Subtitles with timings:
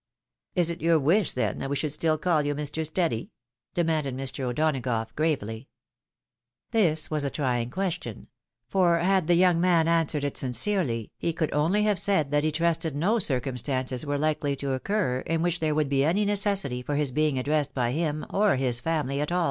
[0.55, 2.83] "Is it your wish, then, that we should stiU call you Mr.
[2.83, 3.29] Steady?"
[3.75, 4.39] demanded Mr.
[4.45, 5.67] O'Donagough, gravely.
[6.71, 8.25] This was a trying question;
[8.67, 12.51] for had the young man answered it sincerely, he could only have said that he
[12.51, 16.81] trusted no circum stances were likely to occur in which there would be any necessity
[16.81, 19.39] for his being addressed by him or his family at aU.